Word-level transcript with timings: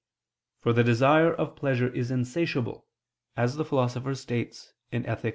"For 0.61 0.73
the 0.73 0.83
desire 0.83 1.31
of 1.31 1.55
pleasure 1.55 1.87
is 1.89 2.09
insatiable," 2.09 2.87
as 3.37 3.57
the 3.57 3.63
Philosopher 3.65 4.15
states 4.15 4.73
(Ethic. 4.91 5.29